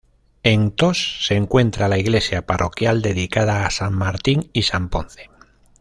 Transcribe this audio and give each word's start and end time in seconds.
En 0.41 0.71
Tost 0.71 1.27
se 1.27 1.35
encuentra 1.35 1.87
la 1.87 1.99
iglesia 1.99 2.43
parroquial 2.47 3.03
dedicada 3.03 3.67
a 3.67 3.69
san 3.69 3.93
Martín 3.93 4.49
y 4.51 4.63
san 4.63 4.89
Ponce. 4.89 5.29